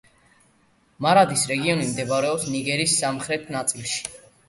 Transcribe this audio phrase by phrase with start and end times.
[1.07, 4.05] მარადის რეგიონი მდებარეობს ნიგერის სამხრეთ ნაწილში.